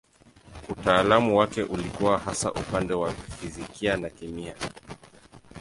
[0.69, 4.55] Utaalamu wake ulikuwa hasa upande wa fizikia na kemia.